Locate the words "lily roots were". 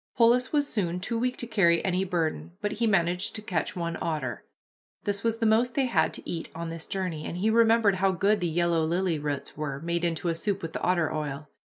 8.83-9.79